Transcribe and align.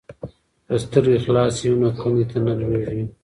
که 0.67 0.73
سترګې 0.83 1.23
خلاصې 1.25 1.65
وي 1.69 1.77
نو 1.81 1.89
کندې 1.99 2.25
ته 2.29 2.37
نه 2.45 2.53
لویږي. 2.59 3.03